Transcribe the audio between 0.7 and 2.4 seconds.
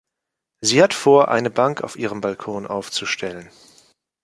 hat vor, eine Bank auf ihrem